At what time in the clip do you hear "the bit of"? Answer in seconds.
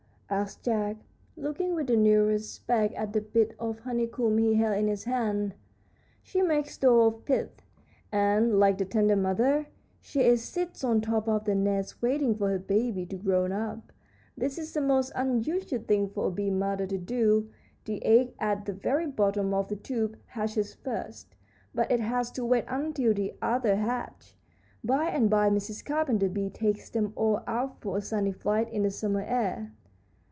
3.11-3.79